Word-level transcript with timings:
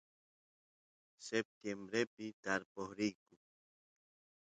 septiembrepi 1.27 2.27
tarpoq 2.43 2.89
riyku 2.97 3.33